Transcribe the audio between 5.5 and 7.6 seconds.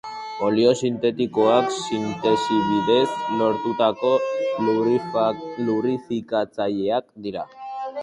lubrifikatzaileak dira.